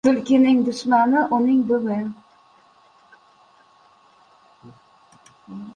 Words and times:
•Tulkining 0.05 0.59
dushmani— 0.69 1.21
uning 1.39 1.59
dumi. 1.71 1.97